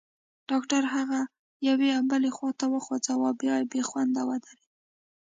[0.49, 1.19] ډاکټر هغه
[1.67, 4.69] یوې او بلې خواته وخوځاوه، بیا بېخونده ودرېد.